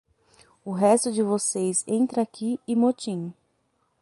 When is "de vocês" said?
1.11-1.83